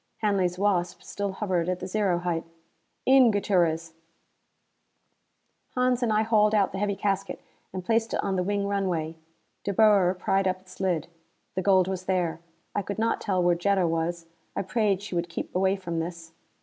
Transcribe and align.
Hanley's 0.23 0.57
Wasp 0.57 1.03
still 1.03 1.33
hovered 1.33 1.69
at 1.69 1.79
the 1.79 1.85
zero 1.85 2.17
height. 2.17 2.43
"In, 3.05 3.29
Gutierrez." 3.29 3.93
Hans 5.75 6.01
and 6.01 6.11
I 6.11 6.23
hauled 6.23 6.55
out 6.55 6.71
the 6.71 6.79
heavy 6.79 6.95
casket 6.95 7.39
and 7.71 7.85
placed 7.85 8.15
it 8.15 8.23
on 8.23 8.35
the 8.35 8.41
wing 8.41 8.67
runway. 8.67 9.15
De 9.63 9.71
Boer 9.71 10.15
pried 10.15 10.47
up 10.47 10.59
its 10.61 10.79
lid. 10.79 11.07
The 11.53 11.61
gold 11.61 11.87
was 11.87 12.05
there. 12.05 12.39
I 12.73 12.81
could 12.81 12.97
not 12.97 13.21
tell 13.21 13.43
where 13.43 13.53
Jetta 13.53 13.85
was; 13.87 14.25
I 14.55 14.63
prayed 14.63 15.03
she 15.03 15.13
would 15.13 15.29
keep 15.29 15.55
away 15.55 15.75
from 15.75 15.99
this. 15.99 16.31